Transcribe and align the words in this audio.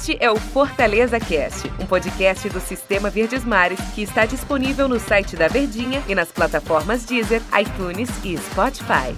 Este 0.00 0.16
é 0.18 0.30
o 0.30 0.36
Fortaleza 0.36 1.20
Cast, 1.20 1.68
um 1.78 1.86
podcast 1.86 2.48
do 2.48 2.58
Sistema 2.58 3.10
Verdes 3.10 3.44
Mares 3.44 3.78
que 3.94 4.00
está 4.00 4.24
disponível 4.24 4.88
no 4.88 4.98
site 4.98 5.36
da 5.36 5.46
Verdinha 5.46 6.02
e 6.08 6.14
nas 6.14 6.32
plataformas 6.32 7.04
Deezer, 7.04 7.42
iTunes 7.60 8.08
e 8.24 8.34
Spotify. 8.38 9.14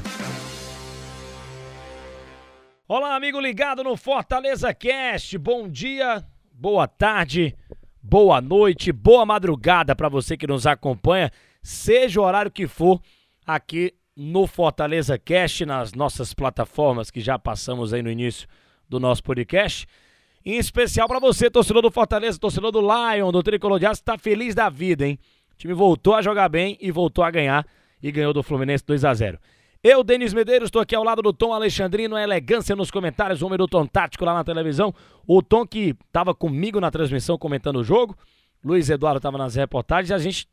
Olá, 2.88 3.14
amigo 3.14 3.38
ligado 3.38 3.84
no 3.84 3.96
Fortaleza 3.96 4.74
Cast. 4.74 5.38
Bom 5.38 5.68
dia, 5.68 6.26
boa 6.52 6.88
tarde, 6.88 7.54
boa 8.02 8.40
noite, 8.40 8.90
boa 8.90 9.24
madrugada 9.24 9.94
para 9.94 10.08
você 10.08 10.36
que 10.36 10.48
nos 10.48 10.66
acompanha, 10.66 11.30
seja 11.62 12.20
o 12.20 12.24
horário 12.24 12.50
que 12.50 12.66
for, 12.66 13.00
aqui 13.46 13.94
no 14.16 14.48
Fortaleza 14.48 15.16
Cast, 15.16 15.64
nas 15.64 15.92
nossas 15.92 16.34
plataformas 16.34 17.08
que 17.08 17.20
já 17.20 17.38
passamos 17.38 17.94
aí 17.94 18.02
no 18.02 18.10
início 18.10 18.48
do 18.88 18.98
nosso 18.98 19.22
podcast. 19.22 19.86
Em 20.44 20.56
especial 20.56 21.06
para 21.06 21.20
você, 21.20 21.48
torcedor 21.48 21.82
do 21.82 21.90
Fortaleza, 21.90 22.38
torcedor 22.38 22.72
do 22.72 22.80
Lion, 22.80 23.30
do 23.30 23.42
Tricolor 23.42 23.78
de 23.78 23.86
Aço, 23.86 24.02
tá 24.02 24.18
feliz 24.18 24.54
da 24.54 24.68
vida, 24.68 25.06
hein? 25.06 25.18
O 25.52 25.56
time 25.56 25.72
voltou 25.72 26.14
a 26.16 26.22
jogar 26.22 26.48
bem 26.48 26.76
e 26.80 26.90
voltou 26.90 27.22
a 27.22 27.30
ganhar 27.30 27.64
e 28.02 28.10
ganhou 28.10 28.32
do 28.32 28.42
Fluminense 28.42 28.84
2 28.84 29.04
a 29.04 29.14
0. 29.14 29.38
Eu, 29.84 30.02
Denis 30.02 30.34
Medeiros, 30.34 30.66
estou 30.66 30.82
aqui 30.82 30.96
ao 30.96 31.04
lado 31.04 31.22
do 31.22 31.32
Tom 31.32 31.52
Alexandrino, 31.52 32.16
a 32.16 32.22
elegância 32.22 32.74
nos 32.74 32.90
comentários, 32.90 33.40
o 33.40 33.46
homem 33.46 33.58
do 33.58 33.68
Tom 33.68 33.86
Tático 33.86 34.24
lá 34.24 34.34
na 34.34 34.42
televisão. 34.42 34.92
O 35.26 35.40
Tom 35.42 35.64
que 35.64 35.94
estava 36.06 36.34
comigo 36.34 36.80
na 36.80 36.90
transmissão 36.90 37.38
comentando 37.38 37.76
o 37.76 37.84
jogo, 37.84 38.16
Luiz 38.64 38.90
Eduardo 38.90 39.18
estava 39.18 39.38
nas 39.38 39.54
reportagens, 39.54 40.10
a 40.10 40.18
gente 40.18 40.48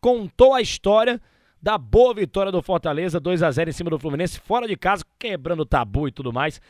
contou 0.00 0.54
a 0.54 0.62
história 0.62 1.20
da 1.62 1.76
boa 1.76 2.14
vitória 2.14 2.52
do 2.52 2.62
Fortaleza, 2.62 3.20
2 3.20 3.42
a 3.42 3.50
0 3.50 3.70
em 3.70 3.72
cima 3.72 3.90
do 3.90 3.98
Fluminense, 3.98 4.40
fora 4.40 4.66
de 4.66 4.76
casa, 4.76 5.04
quebrando 5.18 5.66
tabu 5.66 6.08
e 6.08 6.12
tudo 6.12 6.32
mais 6.32 6.60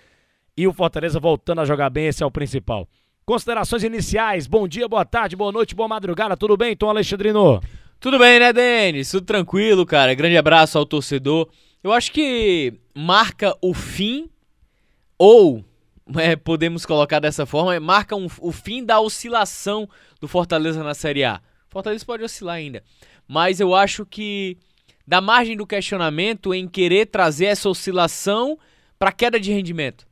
e 0.56 0.66
o 0.66 0.72
Fortaleza 0.72 1.18
voltando 1.18 1.60
a 1.60 1.64
jogar 1.64 1.90
bem, 1.90 2.06
esse 2.06 2.22
é 2.22 2.26
o 2.26 2.30
principal. 2.30 2.88
Considerações 3.24 3.82
iniciais, 3.82 4.46
bom 4.46 4.68
dia, 4.68 4.86
boa 4.86 5.04
tarde, 5.04 5.34
boa 5.34 5.50
noite, 5.50 5.74
boa 5.74 5.88
madrugada, 5.88 6.36
tudo 6.36 6.56
bem, 6.56 6.76
Tom 6.76 6.90
Alexandrino? 6.90 7.60
Tudo 7.98 8.18
bem, 8.18 8.38
né, 8.38 8.52
Denis? 8.52 9.10
Tudo 9.10 9.24
tranquilo, 9.24 9.86
cara. 9.86 10.12
Grande 10.14 10.36
abraço 10.36 10.76
ao 10.76 10.84
torcedor. 10.84 11.48
Eu 11.82 11.92
acho 11.92 12.12
que 12.12 12.74
marca 12.94 13.56
o 13.62 13.72
fim, 13.72 14.28
ou 15.18 15.64
é, 16.16 16.36
podemos 16.36 16.84
colocar 16.84 17.18
dessa 17.18 17.46
forma, 17.46 17.78
marca 17.80 18.14
um, 18.14 18.26
o 18.40 18.52
fim 18.52 18.84
da 18.84 19.00
oscilação 19.00 19.88
do 20.20 20.28
Fortaleza 20.28 20.84
na 20.84 20.92
Série 20.92 21.24
A. 21.24 21.40
Fortaleza 21.68 22.04
pode 22.04 22.22
oscilar 22.22 22.56
ainda, 22.56 22.82
mas 23.26 23.58
eu 23.58 23.74
acho 23.74 24.04
que 24.04 24.58
da 25.06 25.20
margem 25.20 25.56
do 25.56 25.66
questionamento 25.66 26.54
em 26.54 26.68
querer 26.68 27.06
trazer 27.06 27.46
essa 27.46 27.68
oscilação 27.68 28.58
para 28.98 29.12
queda 29.12 29.40
de 29.40 29.50
rendimento. 29.50 30.06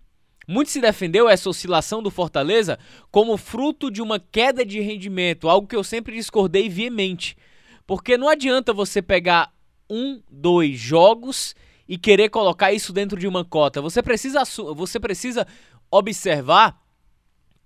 Muito 0.47 0.71
se 0.71 0.81
defendeu 0.81 1.29
essa 1.29 1.49
oscilação 1.49 2.03
do 2.03 2.11
Fortaleza 2.11 2.79
como 3.11 3.37
fruto 3.37 3.91
de 3.91 4.03
uma 4.03 4.19
queda 4.19 4.65
de 4.65 4.81
rendimento, 4.81 5.49
algo 5.49 5.67
que 5.67 5.77
eu 5.77 5.85
sempre 5.85 6.15
discordei 6.15 6.69
veemente. 6.69 7.37
Porque 7.87 8.17
não 8.17 8.29
adianta 8.29 8.73
você 8.73 9.01
pegar 9.01 9.53
um, 9.89 10.21
dois 10.31 10.79
jogos 10.79 11.55
e 11.89 11.99
querer 11.99 12.29
colocar 12.29 12.73
isso 12.73 12.93
dentro 12.93 13.19
de 13.19 13.27
uma 13.27 13.45
cota. 13.45 13.81
Você 13.83 14.03
precisa, 14.03 14.43
você 14.75 14.99
precisa 14.99 15.47
observar 15.91 16.81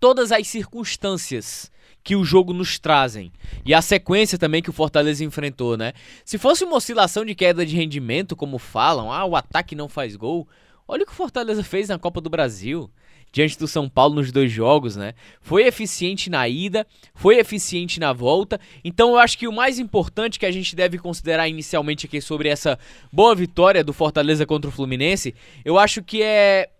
todas 0.01 0.33
as 0.33 0.47
circunstâncias 0.49 1.71
que 2.03 2.15
o 2.15 2.25
jogo 2.25 2.53
nos 2.53 2.79
trazem. 2.79 3.33
E 3.65 3.75
a 3.75 3.83
sequência 3.83 4.39
também 4.39 4.63
que 4.63 4.71
o 4.71 4.73
Fortaleza 4.73 5.25
enfrentou, 5.25 5.77
né? 5.77 5.93
Se 6.25 6.39
fosse 6.39 6.65
uma 6.65 6.77
oscilação 6.77 7.25
de 7.25 7.35
queda 7.35 7.67
de 7.67 7.75
rendimento, 7.75 8.37
como 8.37 8.59
falam, 8.59 9.11
ah, 9.11 9.25
o 9.25 9.35
ataque 9.35 9.75
não 9.75 9.89
faz 9.89 10.15
gol, 10.15 10.47
Olha 10.89 11.03
o 11.03 11.07
que 11.07 11.13
o 11.13 11.17
Fortaleza 11.17 11.65
fez 11.65 11.89
na 11.89 11.99
Copa 11.99 12.21
do 12.21 12.31
Brasil, 12.31 12.91
diante 13.33 13.59
do 13.59 13.67
São 13.67 13.89
Paulo 13.89 14.15
nos 14.15 14.31
dois 14.31 14.51
jogos, 14.51 14.97
né? 14.97 15.15
Foi 15.41 15.65
eficiente 15.67 16.31
na 16.31 16.49
ida, 16.49 16.87
foi 17.15 17.39
eficiente 17.39 17.99
na 17.99 18.13
volta. 18.13 18.61
Então 18.85 19.11
eu 19.11 19.19
acho 19.19 19.37
que 19.37 19.49
o 19.49 19.53
mais 19.53 19.79
importante 19.79 20.39
que 20.39 20.47
a 20.47 20.51
gente 20.51 20.77
deve 20.77 20.99
considerar 20.99 21.49
inicialmente 21.49 22.07
aqui 22.07 22.21
sobre 22.21 22.49
essa 22.49 22.79
boa 23.13 23.35
vitória 23.35 23.83
do 23.83 23.93
Fortaleza 23.93 24.47
contra 24.47 24.69
o 24.69 24.73
Fluminense, 24.73 25.35
eu 25.65 25.79
acho 25.79 26.03
que 26.03 26.23
é 26.23 26.71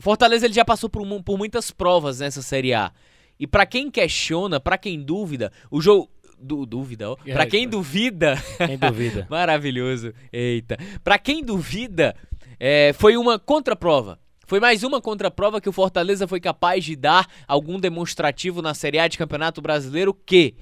Fortaleza 0.00 0.46
ele 0.46 0.54
já 0.54 0.64
passou 0.64 0.88
por, 0.88 1.04
por 1.22 1.36
muitas 1.36 1.70
provas 1.70 2.20
nessa 2.20 2.40
Série 2.40 2.72
A. 2.72 2.90
E 3.38 3.46
para 3.46 3.66
quem 3.66 3.90
questiona, 3.90 4.58
para 4.58 4.78
quem 4.78 5.02
duvida, 5.02 5.52
o 5.70 5.80
jogo 5.80 6.10
Du, 6.42 6.64
dúvida, 6.64 7.10
ó. 7.10 7.16
Pra 7.16 7.44
quem 7.44 7.68
duvida. 7.68 8.42
Quem 8.56 8.78
duvida. 8.78 9.26
maravilhoso. 9.28 10.14
Eita. 10.32 10.78
Pra 11.04 11.18
quem 11.18 11.44
duvida, 11.44 12.16
é, 12.60 12.92
foi 12.92 13.16
uma 13.16 13.38
contraprova. 13.38 14.20
Foi 14.46 14.60
mais 14.60 14.82
uma 14.82 15.00
contraprova 15.00 15.60
que 15.60 15.68
o 15.68 15.72
Fortaleza 15.72 16.28
foi 16.28 16.40
capaz 16.40 16.84
de 16.84 16.94
dar 16.94 17.26
algum 17.48 17.80
demonstrativo 17.80 18.60
na 18.60 18.74
Série 18.74 18.98
A 18.98 19.08
de 19.08 19.16
Campeonato 19.16 19.62
Brasileiro 19.62 20.12
que 20.12 20.54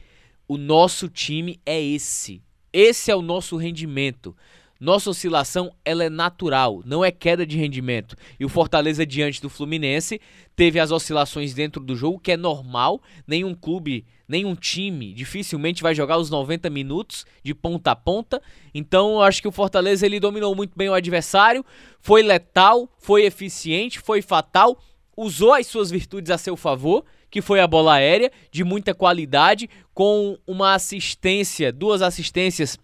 o 0.47 0.57
nosso 0.57 1.09
time 1.09 1.61
é 1.67 1.83
esse. 1.83 2.41
Esse 2.73 3.11
é 3.11 3.17
o 3.17 3.23
nosso 3.23 3.57
rendimento. 3.57 4.37
Nossa 4.81 5.11
oscilação 5.11 5.73
ela 5.85 6.05
é 6.05 6.09
natural, 6.09 6.83
não 6.85 7.05
é 7.05 7.11
queda 7.11 7.45
de 7.45 7.57
rendimento. 7.57 8.15
E 8.39 8.45
o 8.45 8.49
Fortaleza 8.49 9.05
diante 9.05 9.43
do 9.43 9.51
Fluminense 9.51 10.21
teve 10.55 10.79
as 10.79 10.93
oscilações 10.93 11.53
dentro 11.53 11.83
do 11.83 11.97
jogo, 11.97 12.21
que 12.21 12.31
é 12.31 12.37
normal. 12.37 13.03
Nenhum 13.27 13.55
clube, 13.55 14.07
nenhum 14.29 14.55
time 14.55 15.13
dificilmente 15.13 15.83
vai 15.83 15.97
jogar 15.97 16.17
os 16.17 16.31
90 16.31 16.71
minutos 16.71 17.27
de 17.43 17.53
ponta 17.55 17.91
a 17.91 17.97
ponta. 17.97 18.41
Então, 18.73 19.15
eu 19.15 19.23
acho 19.23 19.43
que 19.43 19.49
o 19.49 19.53
Fortaleza 19.53 20.07
ele 20.07 20.21
dominou 20.21 20.55
muito 20.55 20.77
bem 20.77 20.89
o 20.89 20.95
adversário, 20.95 21.65
foi 22.01 22.23
letal, 22.23 22.89
foi 22.99 23.25
eficiente, 23.25 23.99
foi 23.99 24.23
fatal, 24.23 24.81
usou 25.17 25.55
as 25.55 25.67
suas 25.67 25.91
virtudes 25.91 26.31
a 26.31 26.39
seu 26.39 26.57
favor 26.57 27.05
que 27.31 27.43
foi 27.43 27.61
a 27.61 27.67
bola 27.67 27.95
aérea, 27.95 28.33
de 28.51 28.65
muita 28.65 28.95
qualidade, 28.95 29.69
com 29.93 30.39
uma 30.47 30.75
assistência, 30.75 31.73
duas 31.73 32.01
assistências 32.01 32.79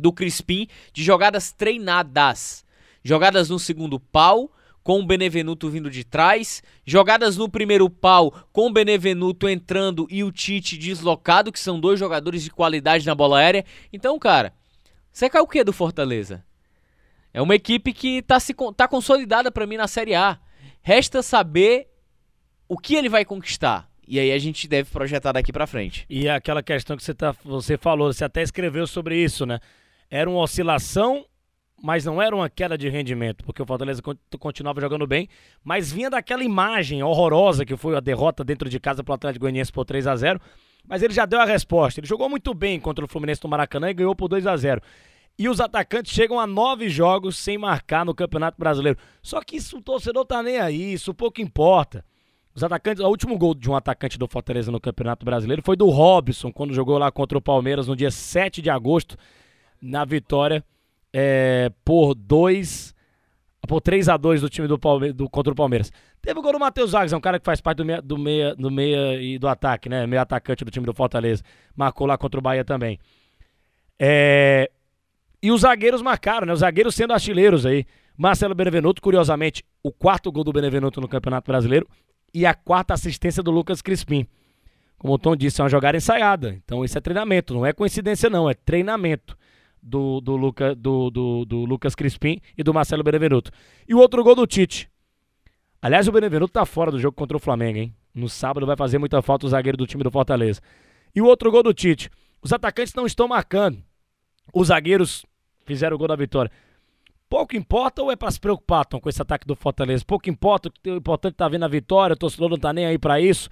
do 0.00 0.12
Crispim 0.12 0.66
de 0.92 1.04
jogadas 1.04 1.52
treinadas. 1.52 2.64
Jogadas 3.04 3.48
no 3.48 3.58
segundo 3.58 4.00
pau, 4.00 4.50
com 4.82 5.00
o 5.00 5.06
Benevenuto 5.06 5.68
vindo 5.70 5.90
de 5.90 6.04
trás, 6.04 6.62
jogadas 6.84 7.36
no 7.36 7.48
primeiro 7.48 7.88
pau, 7.88 8.32
com 8.52 8.66
o 8.66 8.72
Benevenuto 8.72 9.48
entrando 9.48 10.06
e 10.10 10.24
o 10.24 10.32
Tite 10.32 10.76
deslocado, 10.76 11.52
que 11.52 11.60
são 11.60 11.78
dois 11.78 11.98
jogadores 11.98 12.42
de 12.42 12.50
qualidade 12.50 13.06
na 13.06 13.14
bola 13.14 13.38
aérea. 13.38 13.64
Então, 13.92 14.18
cara, 14.18 14.52
você 15.12 15.28
quer 15.28 15.40
o 15.40 15.46
que 15.46 15.62
do 15.62 15.72
Fortaleza? 15.72 16.44
É 17.32 17.40
uma 17.40 17.54
equipe 17.54 17.92
que 17.92 18.22
tá, 18.22 18.40
se, 18.40 18.54
tá 18.76 18.88
consolidada 18.88 19.50
para 19.50 19.66
mim 19.66 19.76
na 19.76 19.86
Série 19.86 20.14
A. 20.14 20.38
Resta 20.82 21.22
saber 21.22 21.88
o 22.68 22.76
que 22.76 22.94
ele 22.94 23.08
vai 23.08 23.24
conquistar. 23.24 23.88
E 24.06 24.18
aí 24.18 24.32
a 24.32 24.38
gente 24.38 24.66
deve 24.66 24.90
projetar 24.90 25.30
daqui 25.30 25.52
para 25.52 25.68
frente. 25.68 26.04
E 26.10 26.28
aquela 26.28 26.62
questão 26.62 26.96
que 26.96 27.04
você, 27.04 27.14
tá, 27.14 27.32
você 27.44 27.78
falou, 27.78 28.12
você 28.12 28.24
até 28.24 28.42
escreveu 28.42 28.86
sobre 28.86 29.16
isso, 29.16 29.46
né? 29.46 29.60
Era 30.10 30.28
uma 30.28 30.40
oscilação, 30.40 31.24
mas 31.82 32.04
não 32.04 32.20
era 32.20 32.34
uma 32.34 32.50
queda 32.50 32.76
de 32.76 32.88
rendimento, 32.88 33.44
porque 33.44 33.62
o 33.62 33.66
Fortaleza 33.66 34.02
continuava 34.38 34.80
jogando 34.80 35.06
bem, 35.06 35.28
mas 35.62 35.92
vinha 35.92 36.10
daquela 36.10 36.42
imagem 36.42 37.02
horrorosa 37.02 37.64
que 37.64 37.76
foi 37.76 37.96
a 37.96 38.00
derrota 38.00 38.42
dentro 38.42 38.68
de 38.68 38.80
casa 38.80 39.04
para 39.04 39.12
o 39.12 39.14
Atlético 39.14 39.44
Goianiense 39.44 39.72
por 39.72 39.84
3 39.84 40.06
a 40.06 40.16
0 40.16 40.40
mas 40.86 41.02
ele 41.02 41.12
já 41.12 41.26
deu 41.26 41.38
a 41.38 41.44
resposta. 41.44 42.00
Ele 42.00 42.06
jogou 42.06 42.28
muito 42.28 42.54
bem 42.54 42.80
contra 42.80 43.04
o 43.04 43.08
Fluminense 43.08 43.44
no 43.44 43.50
Maracanã 43.50 43.90
e 43.90 43.94
ganhou 43.94 44.16
por 44.16 44.28
2 44.28 44.46
a 44.46 44.56
0 44.56 44.80
e 45.40 45.48
os 45.48 45.58
atacantes 45.58 46.12
chegam 46.12 46.38
a 46.38 46.46
nove 46.46 46.90
jogos 46.90 47.38
sem 47.38 47.56
marcar 47.56 48.04
no 48.04 48.14
Campeonato 48.14 48.58
Brasileiro. 48.58 48.98
Só 49.22 49.40
que 49.40 49.56
isso 49.56 49.78
o 49.78 49.82
torcedor 49.82 50.26
tá 50.26 50.42
nem 50.42 50.58
aí, 50.58 50.92
isso 50.92 51.14
pouco 51.14 51.40
importa. 51.40 52.04
Os 52.54 52.62
atacantes, 52.62 53.02
o 53.02 53.08
último 53.08 53.38
gol 53.38 53.54
de 53.54 53.70
um 53.70 53.74
atacante 53.74 54.18
do 54.18 54.28
Fortaleza 54.28 54.70
no 54.70 54.78
Campeonato 54.78 55.24
Brasileiro 55.24 55.62
foi 55.64 55.76
do 55.76 55.88
Robson, 55.88 56.52
quando 56.52 56.74
jogou 56.74 56.98
lá 56.98 57.10
contra 57.10 57.38
o 57.38 57.40
Palmeiras 57.40 57.86
no 57.86 57.96
dia 57.96 58.10
7 58.10 58.60
de 58.60 58.68
agosto 58.68 59.16
na 59.80 60.04
vitória 60.04 60.64
é, 61.12 61.70
por 61.84 62.14
2 62.14 62.94
por 63.66 63.80
3 63.80 64.08
a 64.08 64.16
2 64.16 64.40
do 64.40 64.48
time 64.48 64.66
do, 64.66 64.78
Palme 64.78 65.12
do 65.12 65.28
contra 65.28 65.52
o 65.52 65.56
Palmeiras. 65.56 65.92
Teve 66.20 66.38
o 66.38 66.42
gol 66.42 66.52
do 66.52 66.58
Matheus 66.58 66.92
Vargas, 66.92 67.12
é 67.12 67.16
um 67.16 67.20
cara 67.20 67.38
que 67.38 67.44
faz 67.44 67.60
parte 67.60 67.78
do 67.78 67.84
meia, 67.84 68.02
do 68.02 68.18
meia, 68.18 68.54
do 68.54 68.70
meia 68.70 69.22
e 69.22 69.38
do 69.38 69.46
ataque, 69.46 69.88
né? 69.88 70.06
Meio 70.06 70.20
atacante 70.20 70.64
do 70.64 70.70
time 70.70 70.84
do 70.84 70.92
Fortaleza. 70.92 71.42
Marcou 71.76 72.06
lá 72.06 72.18
contra 72.18 72.40
o 72.40 72.42
Bahia 72.42 72.64
também. 72.64 72.98
É, 73.98 74.70
e 75.42 75.52
os 75.52 75.60
zagueiros 75.60 76.02
marcaram, 76.02 76.46
né? 76.46 76.52
Os 76.52 76.60
zagueiros 76.60 76.94
sendo 76.94 77.12
artilheiros 77.12 77.64
aí. 77.64 77.86
Marcelo 78.16 78.54
Benevenuto, 78.54 79.00
curiosamente, 79.00 79.64
o 79.82 79.92
quarto 79.92 80.32
gol 80.32 80.44
do 80.44 80.52
Benevenuto 80.52 81.00
no 81.00 81.08
Campeonato 81.08 81.50
Brasileiro 81.50 81.86
e 82.34 82.44
a 82.44 82.54
quarta 82.54 82.92
assistência 82.92 83.42
do 83.42 83.50
Lucas 83.50 83.80
Crispim. 83.80 84.26
Como 84.98 85.14
o 85.14 85.18
Tom 85.18 85.36
disse, 85.36 85.60
é 85.60 85.64
uma 85.64 85.70
jogada 85.70 85.96
ensaiada. 85.96 86.54
Então 86.64 86.84
isso 86.84 86.98
é 86.98 87.00
treinamento, 87.00 87.54
não 87.54 87.64
é 87.64 87.72
coincidência 87.72 88.28
não, 88.28 88.50
é 88.50 88.54
treinamento 88.54 89.38
do, 89.82 90.20
do, 90.20 90.36
Luca, 90.36 90.74
do, 90.74 91.10
do, 91.10 91.44
do 91.44 91.64
Lucas 91.64 91.94
Crispim 91.94 92.40
e 92.56 92.62
do 92.62 92.74
Marcelo 92.74 93.02
Benevenuto. 93.02 93.50
E 93.88 93.94
o 93.94 93.98
outro 93.98 94.22
gol 94.22 94.34
do 94.34 94.46
Tite. 94.46 94.90
Aliás, 95.80 96.06
o 96.08 96.12
Benevenuto 96.12 96.52
tá 96.52 96.66
fora 96.66 96.90
do 96.90 96.98
jogo 96.98 97.16
contra 97.16 97.36
o 97.36 97.40
Flamengo, 97.40 97.78
hein? 97.78 97.94
No 98.14 98.28
sábado 98.28 98.66
vai 98.66 98.76
fazer 98.76 98.98
muita 98.98 99.22
falta 99.22 99.46
o 99.46 99.48
zagueiro 99.48 99.78
do 99.78 99.86
time 99.86 100.02
do 100.02 100.10
Fortaleza. 100.10 100.60
E 101.14 101.22
o 101.22 101.26
outro 101.26 101.50
gol 101.50 101.62
do 101.62 101.72
Tite. 101.72 102.10
Os 102.42 102.52
atacantes 102.52 102.94
não 102.94 103.06
estão 103.06 103.28
marcando. 103.28 103.82
Os 104.52 104.68
zagueiros 104.68 105.24
fizeram 105.64 105.94
o 105.94 105.98
gol 105.98 106.08
da 106.08 106.16
vitória. 106.16 106.50
Pouco 107.28 107.56
importa 107.56 108.02
ou 108.02 108.10
é 108.10 108.16
para 108.16 108.30
se 108.30 108.40
preocupar, 108.40 108.84
Tom, 108.84 109.00
com 109.00 109.08
esse 109.08 109.22
ataque 109.22 109.46
do 109.46 109.54
Fortaleza? 109.54 110.04
Pouco 110.04 110.28
importa, 110.28 110.68
o 110.84 110.90
importante 110.90 111.34
tá 111.34 111.48
vendo 111.48 111.64
a 111.64 111.68
vitória, 111.68 112.14
o 112.14 112.16
torcedor 112.16 112.50
não 112.50 112.58
tá 112.58 112.72
nem 112.72 112.86
aí 112.86 112.98
para 112.98 113.20
isso. 113.20 113.48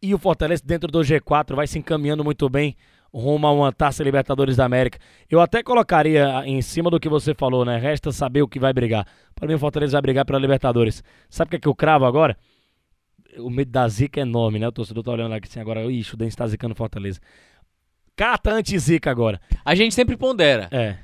E 0.00 0.14
o 0.14 0.18
Fortaleza, 0.18 0.62
dentro 0.64 0.90
do 0.90 1.00
G4, 1.00 1.54
vai 1.54 1.66
se 1.66 1.78
encaminhando 1.78 2.24
muito 2.24 2.48
bem 2.48 2.74
rumo 3.12 3.46
a 3.46 3.52
uma 3.52 3.72
Taça 3.72 4.02
Libertadores 4.02 4.56
da 4.56 4.64
América. 4.64 4.98
Eu 5.28 5.40
até 5.40 5.62
colocaria 5.62 6.42
em 6.46 6.62
cima 6.62 6.90
do 6.90 7.00
que 7.00 7.08
você 7.08 7.34
falou, 7.34 7.64
né? 7.64 7.76
Resta 7.76 8.12
saber 8.12 8.42
o 8.42 8.48
que 8.48 8.58
vai 8.58 8.72
brigar. 8.72 9.06
Para 9.34 9.48
mim, 9.48 9.54
o 9.54 9.58
Fortaleza 9.58 9.92
vai 9.92 10.02
brigar 10.02 10.24
pela 10.24 10.38
Libertadores. 10.38 11.02
Sabe 11.28 11.48
o 11.48 11.50
que, 11.50 11.56
é 11.56 11.58
que 11.60 11.68
eu 11.68 11.74
cravo 11.74 12.04
agora? 12.04 12.36
O 13.38 13.50
medo 13.50 13.70
da 13.70 13.86
zica 13.88 14.20
é 14.20 14.22
enorme, 14.22 14.58
né? 14.58 14.68
O 14.68 14.72
torcedor 14.72 15.02
tá 15.02 15.12
olhando 15.12 15.34
aqui 15.34 15.48
assim 15.48 15.60
agora. 15.60 15.84
Ixi, 15.90 16.14
o 16.14 16.16
Dente 16.16 16.36
tá 16.36 16.46
zicando 16.46 16.74
Fortaleza. 16.74 17.20
Carta 18.16 18.52
anti-zica 18.52 19.10
agora. 19.10 19.40
A 19.64 19.74
gente 19.74 19.94
sempre 19.94 20.16
pondera. 20.16 20.68
É. 20.70 20.96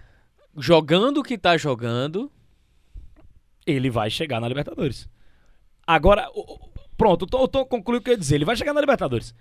Jogando 0.57 1.19
o 1.19 1.23
que 1.23 1.39
tá 1.39 1.57
jogando. 1.57 2.31
Ele 3.67 3.91
vai 3.91 4.11
chegar 4.11 4.41
na 4.41 4.49
Libertadores. 4.49 5.09
Agora, 5.87 6.29
pronto, 6.97 7.27
eu 7.33 7.49
tô 7.49 7.65
concluindo 7.67 8.01
o 8.01 8.05
que 8.05 8.11
eu 8.11 8.15
ia 8.15 8.19
dizer. 8.19 8.37
Ele 8.37 8.45
vai 8.45 8.57
chegar 8.57 8.73
na 8.73 8.81
Libertadores. 8.81 9.35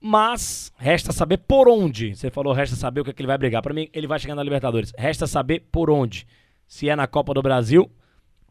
Mas 0.00 0.72
resta 0.76 1.12
saber 1.12 1.38
por 1.38 1.68
onde. 1.68 2.14
Você 2.14 2.30
falou, 2.30 2.52
resta 2.52 2.76
saber 2.76 3.00
o 3.00 3.04
que, 3.04 3.10
é 3.10 3.12
que 3.12 3.20
ele 3.20 3.26
vai 3.26 3.38
brigar. 3.38 3.62
Para 3.62 3.74
mim, 3.74 3.88
ele 3.92 4.06
vai 4.06 4.18
chegar 4.18 4.34
na 4.34 4.42
Libertadores. 4.42 4.92
Resta 4.96 5.26
saber 5.26 5.66
por 5.72 5.90
onde. 5.90 6.26
Se 6.66 6.88
é 6.88 6.94
na 6.94 7.06
Copa 7.06 7.34
do 7.34 7.42
Brasil 7.42 7.90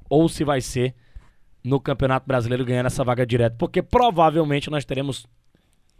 ou 0.10 0.28
se 0.28 0.44
vai 0.44 0.62
ser 0.62 0.94
no 1.64 1.80
Campeonato 1.80 2.28
Brasileiro 2.28 2.66
ganhando 2.66 2.88
essa 2.88 3.04
vaga 3.04 3.26
direto. 3.26 3.56
Porque 3.58 3.82
provavelmente 3.82 4.70
nós 4.70 4.84
teremos 4.84 5.26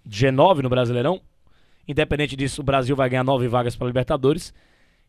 G9 0.08 0.62
no 0.62 0.70
Brasileirão. 0.70 1.22
Independente 1.88 2.36
disso, 2.36 2.62
o 2.62 2.66
Brasil 2.66 2.96
vai 2.96 3.10
ganhar 3.10 3.24
nove 3.24 3.48
vagas 3.48 3.76
para 3.76 3.88
Libertadores. 3.88 4.54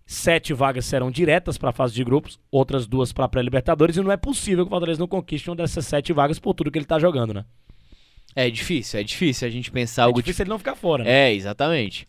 Sete 0.06 0.54
vagas 0.54 0.86
serão 0.86 1.10
diretas 1.10 1.58
para 1.58 1.70
a 1.70 1.72
fase 1.72 1.94
de 1.94 2.02
grupos, 2.02 2.40
outras 2.50 2.86
duas 2.86 3.12
para 3.12 3.28
pré-Libertadores. 3.28 3.96
E 3.96 4.00
não 4.00 4.12
é 4.12 4.16
possível 4.16 4.64
que 4.64 4.68
o 4.68 4.70
Fortaleza 4.70 5.00
não 5.00 5.08
conquiste 5.08 5.50
uma 5.50 5.56
dessas 5.56 5.86
sete 5.86 6.12
vagas 6.12 6.38
por 6.38 6.54
tudo 6.54 6.70
que 6.70 6.78
ele 6.78 6.84
está 6.84 6.98
jogando, 6.98 7.34
né? 7.34 7.44
É 8.40 8.48
difícil, 8.48 9.00
é 9.00 9.02
difícil 9.02 9.48
a 9.48 9.50
gente 9.50 9.68
pensar 9.68 10.02
É 10.02 10.04
algo 10.04 10.22
difícil 10.22 10.44
ele 10.44 10.50
não 10.50 10.58
ficar 10.58 10.76
fora, 10.76 11.02
né? 11.02 11.10
É, 11.10 11.34
exatamente. 11.34 12.06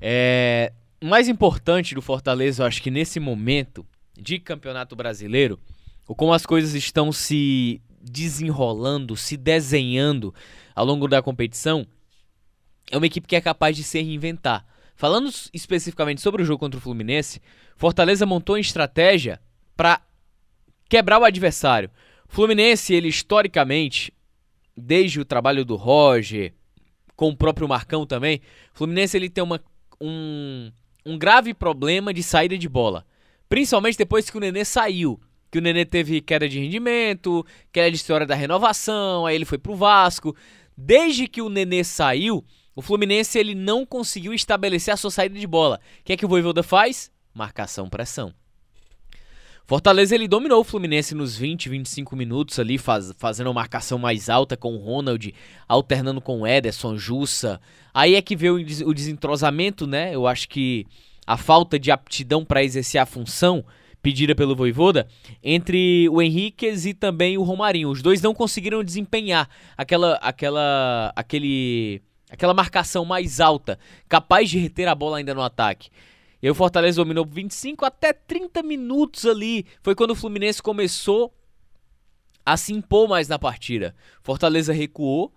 É, 0.00 0.72
o 1.00 1.06
mais 1.06 1.28
importante 1.28 1.94
do 1.94 2.02
Fortaleza, 2.02 2.64
eu 2.64 2.66
acho 2.66 2.82
que 2.82 2.90
nesse 2.90 3.20
momento 3.20 3.86
de 4.20 4.40
campeonato 4.40 4.96
brasileiro, 4.96 5.56
o 6.04 6.16
como 6.16 6.32
as 6.32 6.44
coisas 6.44 6.74
estão 6.74 7.12
se 7.12 7.80
desenrolando, 8.02 9.16
se 9.16 9.36
desenhando 9.36 10.34
ao 10.74 10.84
longo 10.84 11.06
da 11.06 11.22
competição, 11.22 11.86
é 12.90 12.96
uma 12.96 13.06
equipe 13.06 13.28
que 13.28 13.36
é 13.36 13.40
capaz 13.40 13.76
de 13.76 13.84
se 13.84 14.02
reinventar. 14.02 14.66
Falando 14.96 15.30
especificamente 15.54 16.20
sobre 16.20 16.42
o 16.42 16.44
jogo 16.44 16.58
contra 16.58 16.78
o 16.78 16.82
Fluminense, 16.82 17.40
Fortaleza 17.76 18.26
montou 18.26 18.56
uma 18.56 18.60
estratégia 18.60 19.40
para 19.76 20.00
quebrar 20.88 21.20
o 21.20 21.24
adversário. 21.24 21.88
Fluminense, 22.26 22.92
ele 22.92 23.06
historicamente, 23.06 24.12
desde 24.78 25.20
o 25.20 25.24
trabalho 25.24 25.64
do 25.64 25.76
Roger, 25.76 26.52
com 27.16 27.30
o 27.30 27.36
próprio 27.36 27.68
Marcão 27.68 28.06
também, 28.06 28.40
o 28.74 28.78
Fluminense 28.78 29.16
ele 29.16 29.28
tem 29.28 29.42
uma, 29.42 29.60
um, 30.00 30.70
um 31.04 31.18
grave 31.18 31.52
problema 31.52 32.14
de 32.14 32.22
saída 32.22 32.56
de 32.56 32.68
bola. 32.68 33.04
Principalmente 33.48 33.98
depois 33.98 34.30
que 34.30 34.36
o 34.36 34.40
Nenê 34.40 34.64
saiu. 34.64 35.20
Que 35.50 35.58
o 35.58 35.62
Nenê 35.62 35.84
teve 35.84 36.20
queda 36.20 36.48
de 36.48 36.60
rendimento, 36.60 37.44
queda 37.72 37.90
de 37.90 37.96
história 37.96 38.26
da 38.26 38.34
renovação, 38.34 39.26
aí 39.26 39.34
ele 39.34 39.44
foi 39.46 39.58
pro 39.58 39.74
Vasco. 39.74 40.36
Desde 40.76 41.26
que 41.26 41.42
o 41.42 41.48
Nenê 41.48 41.82
saiu, 41.82 42.44
o 42.76 42.82
Fluminense 42.82 43.38
ele 43.38 43.54
não 43.54 43.84
conseguiu 43.84 44.32
estabelecer 44.32 44.94
a 44.94 44.96
sua 44.96 45.10
saída 45.10 45.38
de 45.38 45.46
bola. 45.46 45.80
O 46.00 46.04
que 46.04 46.12
é 46.12 46.16
que 46.16 46.24
o 46.24 46.28
Voivoda 46.28 46.62
faz? 46.62 47.10
Marcação, 47.34 47.88
pressão. 47.88 48.32
Fortaleza 49.68 50.14
ele 50.14 50.26
dominou 50.26 50.60
o 50.62 50.64
Fluminense 50.64 51.14
nos 51.14 51.36
20, 51.36 51.68
25 51.68 52.16
minutos 52.16 52.58
ali, 52.58 52.78
faz, 52.78 53.12
fazendo 53.18 53.48
uma 53.48 53.52
marcação 53.52 53.98
mais 53.98 54.30
alta 54.30 54.56
com 54.56 54.74
o 54.74 54.78
Ronald, 54.78 55.34
alternando 55.68 56.22
com 56.22 56.40
o 56.40 56.46
Ederson, 56.46 56.96
Jussa. 56.96 57.60
Aí 57.92 58.14
é 58.14 58.22
que 58.22 58.34
veio 58.34 58.54
o 58.54 58.94
desentrosamento, 58.94 59.86
né? 59.86 60.14
Eu 60.14 60.26
acho 60.26 60.48
que 60.48 60.86
a 61.26 61.36
falta 61.36 61.78
de 61.78 61.90
aptidão 61.90 62.46
para 62.46 62.64
exercer 62.64 62.98
a 62.98 63.04
função 63.04 63.62
pedida 64.00 64.34
pelo 64.34 64.56
Voivoda 64.56 65.06
entre 65.44 66.08
o 66.08 66.22
Henriquez 66.22 66.86
e 66.86 66.94
também 66.94 67.36
o 67.36 67.42
Romarinho. 67.42 67.90
Os 67.90 68.00
dois 68.00 68.22
não 68.22 68.32
conseguiram 68.32 68.82
desempenhar 68.82 69.50
aquela 69.76 70.14
aquela 70.14 71.12
aquele 71.14 72.00
aquela 72.30 72.54
marcação 72.54 73.04
mais 73.04 73.38
alta, 73.38 73.78
capaz 74.08 74.48
de 74.48 74.58
reter 74.58 74.88
a 74.88 74.94
bola 74.94 75.18
ainda 75.18 75.34
no 75.34 75.42
ataque. 75.42 75.90
E 76.42 76.46
aí 76.46 76.50
o 76.50 76.54
Fortaleza 76.54 76.96
dominou 76.96 77.26
25 77.26 77.84
até 77.84 78.12
30 78.12 78.62
minutos 78.62 79.26
ali. 79.26 79.66
Foi 79.82 79.94
quando 79.94 80.12
o 80.12 80.14
Fluminense 80.14 80.62
começou 80.62 81.34
a 82.44 82.56
se 82.56 82.72
impor 82.72 83.08
mais 83.08 83.28
na 83.28 83.38
partida. 83.38 83.94
Fortaleza 84.22 84.72
recuou 84.72 85.32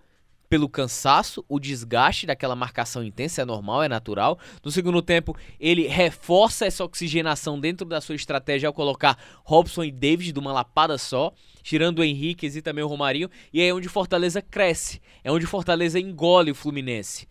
pelo 0.52 0.68
cansaço, 0.68 1.42
o 1.48 1.58
desgaste 1.58 2.26
daquela 2.26 2.54
marcação 2.54 3.02
intensa, 3.02 3.40
é 3.40 3.44
normal, 3.44 3.82
é 3.82 3.88
natural. 3.88 4.38
No 4.62 4.70
segundo 4.70 5.00
tempo, 5.00 5.34
ele 5.58 5.86
reforça 5.86 6.66
essa 6.66 6.84
oxigenação 6.84 7.58
dentro 7.58 7.86
da 7.86 8.02
sua 8.02 8.14
estratégia 8.14 8.66
ao 8.66 8.74
colocar 8.74 9.16
Robson 9.44 9.82
e 9.82 9.90
David 9.90 10.30
de 10.30 10.38
uma 10.38 10.52
lapada 10.52 10.98
só, 10.98 11.32
tirando 11.62 12.00
o 12.00 12.04
Henrique 12.04 12.46
e 12.46 12.60
também 12.60 12.84
o 12.84 12.86
Romarinho. 12.86 13.30
E 13.50 13.62
é 13.62 13.72
onde 13.72 13.88
Fortaleza 13.88 14.42
cresce, 14.42 15.00
é 15.24 15.32
onde 15.32 15.46
Fortaleza 15.46 15.98
engole 15.98 16.50
o 16.50 16.54
Fluminense. 16.54 17.26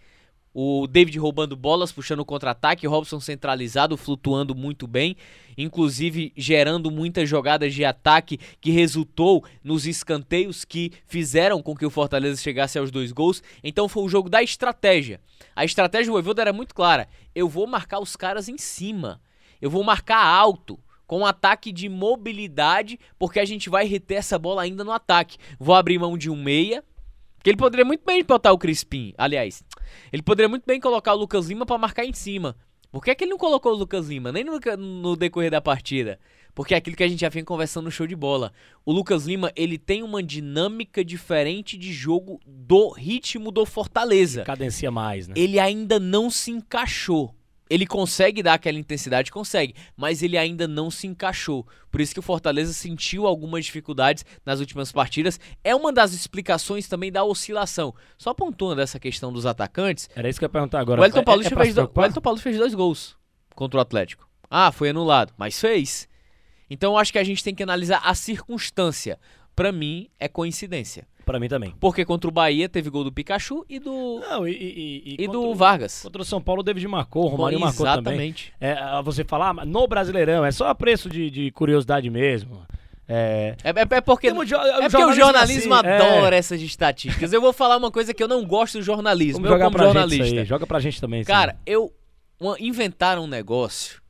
O 0.53 0.85
David 0.85 1.17
roubando 1.17 1.55
bolas, 1.55 1.93
puxando 1.93 2.25
contra-ataque, 2.25 2.85
Robson 2.85 3.21
centralizado, 3.21 3.95
flutuando 3.95 4.53
muito 4.53 4.85
bem, 4.85 5.15
inclusive 5.57 6.33
gerando 6.35 6.91
muitas 6.91 7.29
jogadas 7.29 7.73
de 7.73 7.85
ataque 7.85 8.37
que 8.59 8.69
resultou 8.69 9.45
nos 9.63 9.87
escanteios 9.87 10.65
que 10.65 10.91
fizeram 11.07 11.61
com 11.61 11.75
que 11.75 11.85
o 11.85 11.89
Fortaleza 11.89 12.41
chegasse 12.41 12.77
aos 12.77 12.91
dois 12.91 13.13
gols. 13.13 13.41
Então 13.63 13.87
foi 13.87 14.03
o 14.03 14.09
jogo 14.09 14.29
da 14.29 14.43
estratégia. 14.43 15.21
A 15.55 15.63
estratégia 15.63 16.07
do 16.07 16.13
Voivoda 16.13 16.41
era 16.41 16.51
muito 16.51 16.75
clara: 16.75 17.07
eu 17.33 17.47
vou 17.47 17.65
marcar 17.65 17.99
os 17.99 18.17
caras 18.17 18.49
em 18.49 18.57
cima, 18.57 19.21
eu 19.61 19.69
vou 19.69 19.83
marcar 19.85 20.25
alto 20.25 20.77
com 21.07 21.19
um 21.19 21.25
ataque 21.25 21.71
de 21.73 21.89
mobilidade, 21.89 22.99
porque 23.19 23.39
a 23.39 23.45
gente 23.45 23.69
vai 23.69 23.85
reter 23.85 24.17
essa 24.17 24.39
bola 24.39 24.61
ainda 24.61 24.83
no 24.83 24.91
ataque. 24.91 25.37
Vou 25.59 25.75
abrir 25.75 25.99
mão 25.99 26.17
de 26.17 26.29
um 26.29 26.41
meia, 26.41 26.83
que 27.43 27.49
ele 27.49 27.57
poderia 27.57 27.83
muito 27.83 28.05
bem 28.05 28.23
botar 28.23 28.53
o 28.53 28.57
Crispim, 28.57 29.13
aliás. 29.17 29.63
Ele 30.11 30.21
poderia 30.21 30.49
muito 30.49 30.65
bem 30.65 30.79
colocar 30.79 31.13
o 31.13 31.17
Lucas 31.17 31.47
Lima 31.47 31.65
para 31.65 31.77
marcar 31.77 32.05
em 32.05 32.13
cima. 32.13 32.55
Por 32.91 33.03
que, 33.03 33.11
é 33.11 33.15
que 33.15 33.23
ele 33.23 33.31
não 33.31 33.37
colocou 33.37 33.71
o 33.71 33.75
Lucas 33.75 34.09
Lima? 34.09 34.31
Nem 34.31 34.43
no, 34.43 34.59
no, 34.77 35.15
decorrer 35.15 35.49
da 35.49 35.61
partida. 35.61 36.19
Porque 36.53 36.73
é 36.73 36.77
aquilo 36.77 36.97
que 36.97 37.03
a 37.03 37.07
gente 37.07 37.21
já 37.21 37.29
vem 37.29 37.43
conversando 37.43 37.85
no 37.85 37.91
show 37.91 38.05
de 38.05 38.15
bola. 38.15 38.51
O 38.85 38.91
Lucas 38.91 39.25
Lima, 39.25 39.51
ele 39.55 39.77
tem 39.77 40.03
uma 40.03 40.21
dinâmica 40.21 41.03
diferente 41.03 41.77
de 41.77 41.93
jogo 41.93 42.41
do 42.45 42.89
ritmo 42.89 43.49
do 43.49 43.65
Fortaleza. 43.65 44.43
Cadencia 44.43 44.91
mais, 44.91 45.29
né? 45.29 45.33
Ele 45.37 45.57
ainda 45.57 45.99
não 45.99 46.29
se 46.29 46.51
encaixou. 46.51 47.33
Ele 47.71 47.87
consegue 47.87 48.43
dar 48.43 48.55
aquela 48.55 48.77
intensidade, 48.77 49.31
consegue, 49.31 49.73
mas 49.95 50.21
ele 50.21 50.37
ainda 50.37 50.67
não 50.67 50.91
se 50.91 51.07
encaixou. 51.07 51.65
Por 51.89 52.01
isso 52.01 52.13
que 52.13 52.19
o 52.19 52.21
Fortaleza 52.21 52.73
sentiu 52.73 53.25
algumas 53.25 53.63
dificuldades 53.63 54.25
nas 54.45 54.59
últimas 54.59 54.91
partidas. 54.91 55.39
É 55.63 55.73
uma 55.73 55.93
das 55.93 56.11
explicações 56.11 56.89
também 56.89 57.09
da 57.09 57.23
oscilação. 57.23 57.95
Só 58.17 58.33
pontuando 58.33 58.81
essa 58.81 58.99
questão 58.99 59.31
dos 59.31 59.45
atacantes. 59.45 60.09
Era 60.13 60.27
isso 60.27 60.37
que 60.37 60.43
eu 60.43 60.47
ia 60.47 60.51
perguntar 60.51 60.81
agora. 60.81 60.99
O 60.99 61.05
Elton 61.05 61.23
Paulo, 61.23 61.43
é, 61.43 61.47
é 61.47 61.49
fez, 61.49 61.73
do... 61.73 61.89
o 61.95 62.03
Elton 62.03 62.19
Paulo 62.19 62.39
fez 62.39 62.57
dois 62.57 62.73
gols 62.73 63.15
contra 63.55 63.77
o 63.77 63.81
Atlético. 63.81 64.27
Ah, 64.49 64.69
foi 64.73 64.89
anulado, 64.89 65.33
mas 65.37 65.57
fez. 65.57 66.09
Então 66.69 66.91
eu 66.91 66.97
acho 66.97 67.13
que 67.13 67.19
a 67.19 67.23
gente 67.23 67.41
tem 67.41 67.55
que 67.55 67.63
analisar 67.63 68.01
a 68.03 68.13
circunstância. 68.13 69.17
Para 69.55 69.71
mim, 69.71 70.07
é 70.19 70.27
coincidência. 70.27 71.07
Para 71.25 71.39
mim 71.39 71.47
também. 71.47 71.73
Porque 71.79 72.03
contra 72.03 72.27
o 72.27 72.31
Bahia 72.31 72.67
teve 72.67 72.89
gol 72.89 73.03
do 73.03 73.11
Pikachu 73.11 73.65
e 73.69 73.79
do. 73.79 74.19
Não, 74.19 74.47
e, 74.47 74.51
e, 74.51 75.15
e, 75.19 75.23
e 75.23 75.27
do 75.27 75.53
Vargas. 75.53 76.01
Contra 76.01 76.21
o 76.21 76.25
São 76.25 76.41
Paulo, 76.41 76.61
o 76.61 76.63
David 76.63 76.87
marcou, 76.87 77.25
o 77.25 77.27
Romário 77.27 77.59
Bom, 77.59 77.65
marcou 77.65 77.85
exatamente. 77.85 78.53
também. 78.59 78.75
É, 78.75 79.01
você 79.03 79.23
falar 79.23 79.49
ah, 79.49 79.65
no 79.65 79.87
Brasileirão, 79.87 80.43
é 80.43 80.51
só 80.51 80.67
a 80.67 80.75
preço 80.75 81.09
de, 81.09 81.29
de 81.29 81.51
curiosidade 81.51 82.09
mesmo. 82.09 82.65
É, 83.07 83.55
é, 83.63 83.69
é 83.69 84.01
porque, 84.01 84.27
é 84.27 84.33
porque 84.33 85.03
o 85.03 85.13
jornalismo 85.13 85.73
assim, 85.73 85.87
adora 85.87 86.35
é. 86.35 86.39
essas 86.39 86.61
estatísticas. 86.61 87.33
Eu 87.33 87.41
vou 87.41 87.51
falar 87.51 87.77
uma 87.77 87.91
coisa 87.91 88.13
que 88.13 88.23
eu 88.23 88.27
não 88.27 88.45
gosto 88.45 88.77
do 88.77 88.83
jornalismo. 88.83 89.41
Vamos 89.41 89.49
eu 89.49 89.55
jogar 89.55 89.65
como 89.65 89.75
pra 89.75 89.85
jornalista. 89.85 90.25
Gente 90.25 90.39
aí, 90.39 90.45
joga 90.45 90.65
pra 90.65 90.79
gente 90.79 90.99
também. 91.01 91.23
Cara, 91.23 91.57
eu 91.65 91.93
uma, 92.39 92.55
inventaram 92.59 93.25
um 93.25 93.27
negócio 93.27 94.00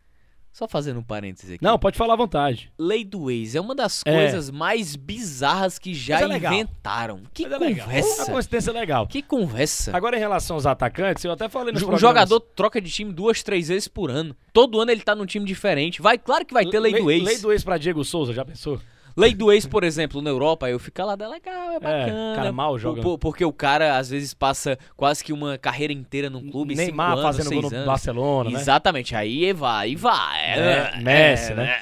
só 0.61 0.67
fazendo 0.67 0.99
um 0.99 1.03
parêntese 1.03 1.55
aqui. 1.55 1.63
Não, 1.63 1.79
pode 1.79 1.97
falar 1.97 2.13
à 2.13 2.17
vontade. 2.17 2.71
Lei 2.77 3.03
do 3.03 3.31
ex 3.31 3.55
é 3.55 3.61
uma 3.61 3.73
das 3.73 4.03
é. 4.05 4.13
coisas 4.13 4.51
mais 4.51 4.95
bizarras 4.95 5.79
que 5.79 5.93
já 5.93 6.21
é 6.21 6.37
inventaram. 6.37 7.23
Que 7.33 7.47
Mas 7.47 7.79
conversa. 7.79 8.21
É 8.21 8.25
uma 8.25 8.33
coincidência 8.33 8.73
legal. 8.73 9.07
Que 9.07 9.21
conversa. 9.23 9.95
Agora, 9.95 10.15
em 10.15 10.19
relação 10.19 10.55
aos 10.55 10.67
atacantes, 10.67 11.23
eu 11.23 11.31
até 11.31 11.49
falei 11.49 11.73
no 11.73 11.93
O 11.93 11.97
jogador 11.97 12.39
troca 12.39 12.79
de 12.79 12.91
time 12.91 13.11
duas, 13.11 13.41
três 13.41 13.69
vezes 13.69 13.87
por 13.87 14.11
ano. 14.11 14.35
Todo 14.53 14.79
ano 14.79 14.91
ele 14.91 15.01
tá 15.01 15.15
num 15.15 15.25
time 15.25 15.45
diferente. 15.45 16.01
Vai, 16.01 16.17
claro 16.17 16.45
que 16.45 16.53
vai 16.53 16.65
ter 16.65 16.79
lei, 16.79 16.93
lei 16.93 17.01
do 17.01 17.11
ex. 17.11 17.23
Lei 17.23 17.37
do 17.39 17.51
ex 17.51 17.63
pra 17.63 17.77
Diego 17.77 18.03
Souza, 18.03 18.33
já 18.33 18.45
pensou? 18.45 18.79
Lei 19.15 19.33
do 19.33 19.51
ex, 19.51 19.65
por 19.65 19.83
exemplo, 19.83 20.21
na 20.21 20.29
Europa, 20.29 20.69
eu 20.69 20.79
fico 20.79 21.01
lá, 21.03 21.15
é 21.19 21.27
legal, 21.27 21.71
é 21.71 21.79
bacana. 21.79 22.31
É, 22.33 22.35
cara 22.35 22.51
mal 22.51 22.77
joga. 22.79 23.01
Por, 23.01 23.17
porque 23.17 23.43
o 23.45 23.51
cara, 23.53 23.97
às 23.97 24.09
vezes, 24.09 24.33
passa 24.33 24.77
quase 24.95 25.23
que 25.23 25.33
uma 25.33 25.57
carreira 25.57 25.91
inteira 25.93 26.29
num 26.29 26.49
clube, 26.49 26.75
Neymar 26.75 27.09
cinco 27.15 27.19
anos, 27.27 27.37
fazendo 27.37 27.53
gol 27.53 27.69
no 27.69 27.75
anos. 27.75 27.85
Barcelona, 27.87 28.49
né? 28.51 28.59
Exatamente, 28.59 29.15
aí 29.15 29.51
vai, 29.53 29.95
vai. 29.95 30.41
É, 30.59 30.99
Messi, 31.01 31.53
né? 31.53 31.75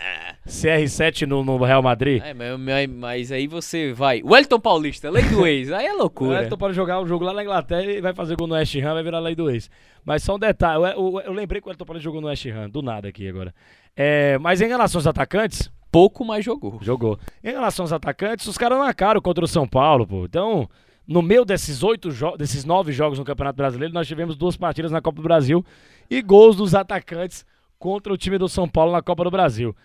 CR7 0.48 1.28
no, 1.28 1.44
no 1.44 1.58
Real 1.64 1.82
Madrid. 1.82 2.22
É, 2.24 2.34
mas, 2.34 2.90
mas- 2.90 3.32
aí 3.32 3.46
você 3.48 3.94
vai. 3.94 4.22
Wellington 4.24 4.60
Paulista, 4.60 5.10
lei 5.10 5.24
do 5.24 5.46
ex. 5.46 5.72
Aí 5.72 5.86
é 5.86 5.94
O 5.94 5.98
loucura. 5.98 6.42
Elton 6.44 6.58
pode 6.58 6.74
jogar 6.74 7.00
o 7.00 7.06
jogo 7.06 7.24
lá 7.24 7.34
na 7.34 7.44
Inglaterra 7.44 7.84
e 7.84 8.02
vai 8.02 8.14
fazer 8.14 8.36
gol 8.36 8.48
no 8.48 8.56
West 8.56 8.76
Ham, 8.76 8.94
vai 8.96 9.04
virar 9.04 9.20
lei 9.20 9.36
do 9.36 9.50
ex. 9.50 9.70
Mas 10.04 10.24
só 10.24 10.36
um 10.36 10.40
detalhe, 10.40 10.84
eu, 10.84 10.88
eu- 10.88 11.22
eu 11.28 11.34
lembrei 11.34 11.62
que 11.62 11.68
o 11.68 11.72
Elton 11.72 11.86
Paulista 11.86 12.04
jogou 12.04 12.22
no 12.22 12.28
West 12.28 12.46
Ham, 12.48 12.70
do 12.70 12.82
nada 12.82 13.08
aqui 13.10 13.28
agora. 13.30 13.54
É, 13.96 14.38
mas 14.40 14.60
em 14.62 14.68
relação 14.68 14.98
aos 15.00 15.06
atacantes, 15.08 15.70
Pouco 15.92 16.24
mais 16.24 16.46
jogou. 16.46 16.78
jogou. 16.82 17.20
Em 17.44 17.52
relação 17.52 17.84
aos 17.84 17.92
atacantes, 17.94 18.46
os 18.48 18.58
caras 18.58 18.78
marcaram 18.78 19.20
contra 19.22 19.44
o 19.44 19.48
São 19.48 19.68
Paulo, 19.68 20.06
pô. 20.06 20.26
Então, 20.26 20.70
no 21.08 21.22
meio 21.22 21.44
desses 21.44 21.82
oito 21.84 22.12
jogos, 22.12 22.38
desses 22.38 22.64
nove 22.64 22.92
jogos 22.92 23.18
no 23.18 23.26
Campeonato 23.26 23.58
Brasileiro, 23.58 23.94
nós 23.94 24.08
tivemos 24.08 24.36
duas 24.36 24.56
partidas 24.56 24.92
na 24.92 25.02
Copa 25.02 25.18
do 25.18 25.24
Brasil 25.24 25.66
e 26.10 26.22
gols 26.22 26.56
dos 26.56 26.76
atacantes 26.76 27.46
contra 27.80 28.14
o 28.14 28.18
time 28.18 28.38
do 28.38 28.48
São 28.50 28.68
Paulo 28.68 28.92
na 28.92 29.02
Copa 29.02 29.24
do 29.24 29.32
Brasil. 29.32 29.76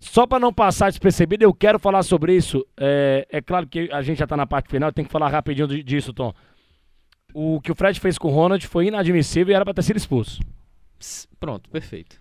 Só 0.00 0.26
para 0.26 0.40
não 0.40 0.52
passar 0.52 0.88
despercebido, 0.90 1.44
eu 1.44 1.54
quero 1.54 1.78
falar 1.78 2.02
sobre 2.02 2.34
isso. 2.34 2.66
É, 2.76 3.24
é 3.30 3.40
claro 3.40 3.68
que 3.68 3.88
a 3.92 4.02
gente 4.02 4.18
já 4.18 4.26
tá 4.26 4.36
na 4.36 4.46
parte 4.46 4.68
final, 4.68 4.90
tem 4.92 5.04
que 5.04 5.12
falar 5.12 5.28
rapidinho 5.28 5.68
di- 5.68 5.82
disso, 5.84 6.12
Tom. 6.12 6.32
O 7.34 7.60
que 7.60 7.70
o 7.70 7.74
Fred 7.74 7.98
fez 8.00 8.18
com 8.18 8.28
o 8.28 8.30
Ronald 8.32 8.66
foi 8.66 8.86
inadmissível 8.88 9.52
e 9.52 9.54
era 9.54 9.64
para 9.64 9.74
ter 9.74 9.82
sido 9.82 9.96
expulso. 9.96 10.40
Pronto, 11.38 11.70
perfeito. 11.70 12.20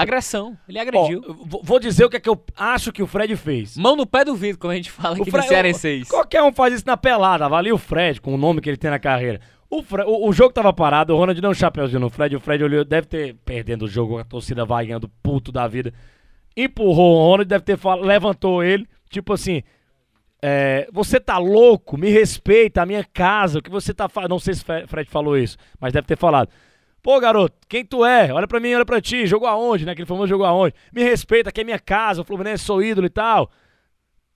Agressão. 0.00 0.56
Ele 0.68 0.78
Ó, 0.78 0.82
agrediu. 0.82 1.22
eu 1.26 1.34
vou- 1.62 1.80
dizer 1.80 2.04
o 2.04 2.10
que 2.10 2.16
é 2.16 2.20
que 2.20 2.28
eu 2.28 2.42
acho 2.56 2.92
que 2.92 3.02
o 3.02 3.06
Fred 3.06 3.34
fez. 3.36 3.76
Mão 3.76 3.96
no 3.96 4.06
pé 4.06 4.24
do 4.24 4.34
vidro, 4.34 4.58
como 4.58 4.72
a 4.72 4.76
gente 4.76 4.90
fala 4.90 5.16
aqui 5.16 5.24
no 5.26 5.30
Fred- 5.30 5.48
Cearenseis. 5.48 6.08
Qualquer 6.08 6.42
um 6.42 6.52
faz 6.52 6.74
isso 6.74 6.84
na 6.86 6.96
pelada. 6.96 7.44
Avalia 7.46 7.74
o 7.74 7.78
Fred 7.78 8.20
com 8.20 8.34
o 8.34 8.38
nome 8.38 8.60
que 8.60 8.68
ele 8.70 8.76
tem 8.76 8.90
na 8.90 8.98
carreira. 8.98 9.40
O, 9.70 9.80
o, 9.80 10.28
o 10.28 10.32
jogo 10.32 10.52
tava 10.52 10.72
parado, 10.72 11.14
o 11.14 11.18
Ronald 11.18 11.40
deu 11.40 11.50
um 11.50 11.54
chapéuzinho 11.54 12.00
no 12.00 12.08
Fred. 12.10 12.34
O 12.36 12.40
Fred 12.40 12.62
olhou, 12.64 12.84
deve 12.84 13.06
ter 13.06 13.34
perdendo 13.44 13.84
o 13.84 13.88
jogo, 13.88 14.18
a 14.18 14.24
torcida 14.24 14.64
vaiando, 14.64 15.08
puto 15.22 15.52
da 15.52 15.66
vida. 15.68 15.92
Empurrou 16.56 17.16
o 17.16 17.30
Ronald, 17.30 17.48
deve 17.48 17.64
ter 17.64 17.78
levantou 18.00 18.62
ele. 18.64 18.86
Tipo 19.10 19.32
assim, 19.34 19.62
é, 20.42 20.88
você 20.92 21.18
tá 21.20 21.38
louco? 21.38 21.98
Me 21.98 22.08
respeita, 22.10 22.82
a 22.82 22.86
minha 22.86 23.04
casa, 23.04 23.58
o 23.58 23.62
que 23.62 23.70
você 23.70 23.92
tá 23.92 24.08
fazendo? 24.08 24.30
Não 24.30 24.38
sei 24.38 24.54
se 24.54 24.64
Fre- 24.64 24.86
Fred 24.86 25.10
falou 25.10 25.36
isso, 25.36 25.56
mas 25.80 25.92
deve 25.92 26.06
ter 26.06 26.16
falado. 26.16 26.48
Pô, 27.02 27.18
garoto, 27.20 27.56
quem 27.68 27.84
tu 27.84 28.04
é? 28.04 28.32
Olha 28.32 28.46
pra 28.46 28.60
mim, 28.60 28.74
olha 28.74 28.84
pra 28.84 29.00
ti. 29.00 29.26
Jogou 29.26 29.48
aonde, 29.48 29.86
né? 29.86 29.92
Aquele 29.92 30.06
famoso 30.06 30.28
jogou 30.28 30.46
aonde? 30.46 30.74
Me 30.92 31.02
respeita, 31.02 31.50
aqui 31.50 31.60
é 31.60 31.64
minha 31.64 31.78
casa, 31.78 32.20
o 32.20 32.24
Fluminense 32.24 32.64
sou 32.64 32.82
ídolo 32.82 33.06
e 33.06 33.10
tal 33.10 33.50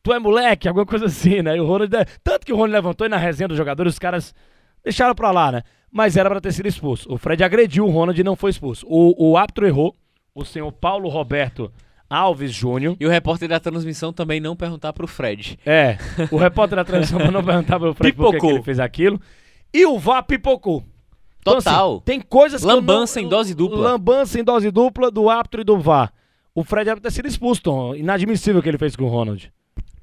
tu 0.03 0.13
é 0.13 0.19
moleque, 0.19 0.69
alguma 0.69 0.85
coisa 0.85 1.07
assim, 1.07 1.43
né? 1.43 1.57
E 1.57 1.61
o 1.61 1.67
Ronald, 1.67 1.93
tanto 2.25 2.45
que 2.45 2.53
o 2.53 2.57
Ronald 2.57 2.73
levantou 2.73 3.07
e 3.07 3.11
na 3.11 3.17
resenha 3.17 3.49
dos 3.49 3.57
jogadores, 3.57 3.95
os 3.95 3.99
caras 3.99 4.35
deixaram 4.83 5.15
pra 5.15 5.31
lá, 5.31 5.53
né? 5.53 5.63
Mas 5.91 6.17
era 6.17 6.29
pra 6.29 6.41
ter 6.41 6.53
sido 6.53 6.67
expulso. 6.67 7.13
O 7.13 7.19
Fred 7.19 7.45
agrediu 7.45 7.87
o 7.87 7.91
Ronald 7.91 8.19
e 8.19 8.25
não 8.25 8.35
foi 8.35 8.51
expulso. 8.51 8.87
O, 8.89 9.31
o 9.31 9.37
árbitro 9.37 9.67
errou, 9.67 9.95
o 10.35 10.45
senhor 10.45 10.73
Paulo 10.73 11.09
Roberto 11.09 11.71
Alves 12.09 12.53
Júnior. 12.53 12.97
E 12.99 13.07
o 13.07 13.11
repórter 13.11 13.49
da 13.49 13.61
transmissão 13.61 14.13
também 14.13 14.41
não 14.41 14.57
perguntar 14.57 14.93
pro 14.93 15.07
Fred. 15.07 15.59
É, 15.65 15.99
o 16.31 16.37
repórter 16.37 16.77
da 16.77 16.85
transmissão 16.85 17.19
não 17.31 17.45
perguntar 17.45 17.79
pro 17.79 17.95
Fred 17.95 18.17
por 18.17 18.33
que 18.33 18.41
que 18.41 18.47
ele 18.47 18.63
fez 18.63 18.81
aquilo. 18.81 19.21
E 19.73 19.87
o 19.87 19.99
VAR 19.99 20.23
pipocou. 20.23 20.83
Então, 21.43 21.57
assim, 21.59 21.71
Total. 21.71 22.01
tem 22.03 22.21
coisas 22.21 22.63
Lambança 22.63 23.21
não- 23.21 23.27
em 23.27 23.29
dose 23.29 23.55
dupla. 23.55 23.79
Lambança 23.79 24.39
em 24.41 24.45
dose 24.45 24.71
dupla 24.71 25.11
do 25.11 25.29
árbitro 25.29 25.61
e 25.61 25.65
do 25.65 25.77
VAR. 25.79 26.13
O 26.55 26.63
Fred 26.65 26.91
pra 26.93 27.01
ter 27.01 27.11
sido 27.11 27.27
expulso, 27.27 27.61
Tom. 27.63 27.95
Inadmissível 27.97 28.61
o 28.61 28.63
que 28.63 28.69
ele 28.69 28.79
fez 28.79 28.95
com 28.95 29.05
o 29.05 29.09
Ronald. 29.09 29.53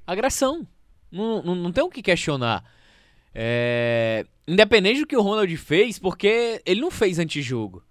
Agressão. 0.05 0.67
Não, 1.12 1.41
não, 1.41 1.55
não 1.55 1.72
tem 1.72 1.84
o 1.84 1.89
que 1.89 2.01
questionar. 2.01 2.63
É, 3.34 4.25
Independente 4.48 5.00
do 5.01 5.08
que 5.08 5.15
o 5.15 5.22
Ronald 5.22 5.55
fez, 5.58 5.98
porque 6.00 6.62
ele 6.65 6.81
não 6.81 6.89
fez 6.91 7.19
antijogo. 7.19 7.84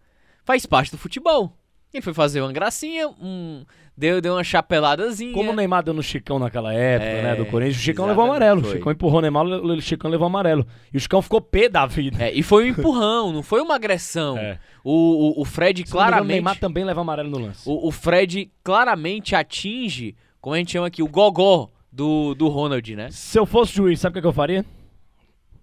Faz 0.44 0.66
parte 0.66 0.90
do 0.90 0.98
futebol. 0.98 1.56
Ele 1.92 2.02
foi 2.02 2.12
fazer 2.12 2.42
uma 2.42 2.52
gracinha, 2.52 3.09
um... 3.09 3.64
deu, 3.97 4.21
deu 4.21 4.35
uma 4.35 4.45
chapeladazinha. 4.45 5.33
Como 5.33 5.50
o 5.52 5.54
Neymar 5.54 5.83
deu 5.83 5.95
no 5.95 6.02
Chicão 6.02 6.38
naquela 6.38 6.73
época, 6.75 7.11
É, 7.11 7.23
né, 7.23 7.35
do 7.35 7.47
Corinthians, 7.47 7.76
o 7.78 7.80
Chicão 7.80 8.07
levou 8.07 8.25
amarelo. 8.25 8.61
O 8.61 8.64
foi. 8.64 8.73
Chicão 8.75 8.92
empurrou 8.92 9.18
o 9.18 9.23
Neymar, 9.23 9.47
o 9.47 9.80
Chicão 9.80 10.11
levou 10.11 10.26
amarelo. 10.26 10.66
E 10.92 10.99
o 10.99 11.00
Chicão 11.00 11.23
ficou 11.23 11.40
pé 11.40 11.68
da 11.68 11.87
vida. 11.87 12.23
É, 12.23 12.30
e 12.33 12.42
foi 12.42 12.66
um 12.66 12.68
empurrão, 12.68 13.33
não 13.33 13.42
foi 13.42 13.62
uma 13.62 13.75
agressão. 13.75 14.37
É. 14.37 14.59
O, 14.85 15.38
o, 15.38 15.42
o 15.42 15.45
Fred 15.47 15.78
Se 15.78 15.85
me 15.85 15.88
engano, 15.88 16.04
O 16.04 16.09
claramente. 16.11 16.33
Neymar 16.33 16.59
também 16.59 16.85
leva 16.85 17.00
amarelo 17.00 17.30
no 17.30 17.38
lance. 17.38 17.62
O, 17.68 17.88
o 17.88 17.90
Fred 17.90 18.50
claramente 18.62 19.35
atinge, 19.35 20.14
como 20.42 20.54
a 20.54 20.59
gente 20.59 20.73
chama 20.73 20.88
aqui, 20.88 21.02
o 21.02 21.09
gogó 21.09 21.71
do, 21.90 22.35
do 22.35 22.49
Ronald, 22.49 22.95
né? 22.95 23.09
Se 23.11 23.38
eu 23.38 23.47
fosse 23.47 23.73
juiz, 23.75 23.99
sabe 23.99 24.12
o 24.12 24.14
que, 24.14 24.21
que 24.21 24.26
eu 24.26 24.33
faria? 24.33 24.62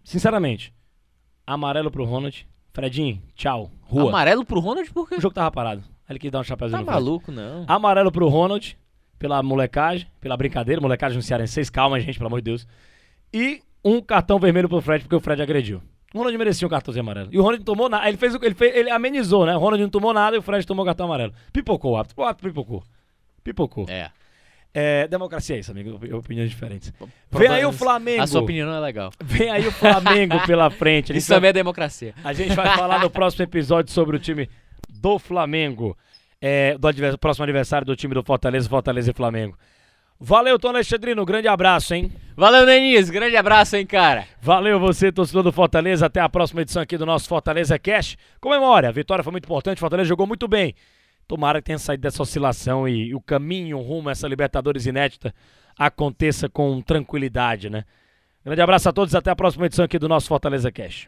Sinceramente, 0.03 0.73
amarelo 1.45 1.91
pro 1.91 2.03
Ronald. 2.03 2.47
Fredinho, 2.73 3.21
tchau. 3.35 3.71
Rua. 3.83 4.09
Amarelo 4.09 4.43
pro 4.43 4.59
Ronald 4.59 4.91
por 4.91 5.07
quê? 5.07 5.15
O 5.15 5.21
jogo 5.21 5.33
tava 5.33 5.49
parado. 5.51 5.83
Ele 6.09 6.19
quis 6.19 6.31
dar 6.31 6.39
um 6.39 6.43
chapéuzinho 6.43 6.83
Tá 6.85 6.91
maluco, 6.91 7.31
não. 7.31 7.65
Amarelo 7.67 8.11
pro 8.11 8.27
Ronald, 8.27 8.77
pela 9.17 9.41
molecagem, 9.41 10.07
pela 10.21 10.37
brincadeira, 10.37 10.79
molecagem 10.81 11.15
no 11.17 11.23
Cearense. 11.23 11.71
Calma, 11.71 11.99
gente, 11.99 12.17
pelo 12.17 12.27
amor 12.27 12.41
de 12.41 12.45
Deus. 12.45 12.67
E 13.33 13.61
um 13.83 14.01
cartão 14.01 14.39
vermelho 14.39 14.69
pro 14.69 14.81
Fred, 14.81 15.03
porque 15.03 15.15
o 15.15 15.19
Fred 15.19 15.41
agrediu. 15.41 15.81
O 16.13 16.19
Ronald 16.19 16.37
merecia 16.37 16.65
um 16.65 16.69
cartãozinho 16.69 17.03
amarelo. 17.03 17.29
E 17.31 17.37
o 17.37 17.41
Ronald 17.41 17.59
não 17.59 17.65
tomou 17.65 17.89
nada. 17.89 18.07
Ele 18.07 18.17
fez 18.17 18.33
o 18.35 18.39
ele, 18.41 18.55
fez, 18.55 18.73
ele 18.75 18.89
amenizou, 18.89 19.45
né? 19.45 19.55
O 19.55 19.59
Ronald 19.59 19.81
não 19.81 19.89
tomou 19.89 20.13
nada 20.13 20.35
e 20.35 20.39
o 20.39 20.41
Fred 20.41 20.65
tomou 20.65 20.83
o 20.83 20.85
cartão 20.85 21.07
amarelo. 21.07 21.33
Pipocou 21.51 21.91
o 21.93 21.97
árbitro. 21.97 22.21
O 22.21 22.25
árbitro 22.25 22.49
pipocou. 22.49 22.83
Pipocou. 23.43 23.85
É. 23.89 24.09
É, 24.77 25.07
democracia 25.07 25.55
é 25.55 25.59
isso, 25.59 25.71
amigo. 25.71 25.95
Op- 25.95 26.13
Opiniões 26.13 26.49
diferentes. 26.49 26.93
Vem 27.31 27.47
aí 27.47 27.65
o 27.65 27.71
Flamengo. 27.71 28.21
A 28.21 28.27
sua 28.27 28.41
opinião 28.41 28.67
não 28.69 28.75
é 28.75 28.79
legal. 28.79 29.09
Vem 29.23 29.49
aí 29.49 29.65
o 29.67 29.71
Flamengo 29.71 30.37
pela 30.45 30.69
frente. 30.69 31.11
Isso 31.17 31.33
também 31.33 31.49
é 31.49 31.53
democracia. 31.53 32.13
a 32.23 32.33
gente 32.33 32.53
vai 32.55 32.75
falar 32.77 32.99
no 32.99 33.09
próximo 33.09 33.43
episódio 33.43 33.91
sobre 33.93 34.17
o 34.17 34.19
time 34.19 34.49
do 35.05 35.19
Flamengo. 35.19 35.95
É, 36.41 36.75
do 36.77 37.17
próximo 37.19 37.43
aniversário 37.43 37.85
do 37.85 37.95
time 37.95 38.15
do 38.15 38.23
Fortaleza, 38.23 38.67
Fortaleza 38.67 39.11
e 39.11 39.13
Flamengo. 39.13 39.55
Valeu, 40.19 40.57
Tom 40.57 40.69
Alexandrino. 40.69 41.23
Grande 41.23 41.47
abraço, 41.47 41.93
hein? 41.93 42.11
Valeu, 42.35 42.65
Neninhas. 42.65 43.09
Grande 43.11 43.37
abraço, 43.37 43.75
hein, 43.75 43.85
cara. 43.85 44.25
Valeu 44.41 44.79
você, 44.79 45.11
torcedor 45.11 45.43
do 45.43 45.51
Fortaleza. 45.51 46.07
Até 46.07 46.19
a 46.19 46.27
próxima 46.27 46.61
edição 46.61 46.81
aqui 46.81 46.97
do 46.97 47.05
nosso 47.05 47.27
Fortaleza 47.27 47.77
Cash. 47.77 48.17
Comemore, 48.41 48.87
a 48.87 48.91
vitória 48.91 49.23
foi 49.23 49.31
muito 49.31 49.45
importante. 49.45 49.79
Fortaleza 49.79 50.09
jogou 50.09 50.25
muito 50.25 50.47
bem. 50.47 50.73
Tomara 51.27 51.61
que 51.61 51.65
tenha 51.65 51.77
saído 51.77 52.01
dessa 52.01 52.23
oscilação 52.23 52.87
e 52.87 53.13
o 53.13 53.21
caminho 53.21 53.79
rumo 53.79 54.09
a 54.09 54.11
essa 54.11 54.27
Libertadores 54.27 54.85
inédita 54.85 55.33
aconteça 55.77 56.47
com 56.49 56.81
tranquilidade, 56.81 57.69
né? 57.69 57.83
Grande 58.43 58.61
abraço 58.61 58.89
a 58.89 58.93
todos. 58.93 59.13
Até 59.13 59.29
a 59.29 59.35
próxima 59.35 59.65
edição 59.65 59.85
aqui 59.85 59.99
do 59.99 60.07
nosso 60.07 60.27
Fortaleza 60.27 60.71
Cash. 60.71 61.07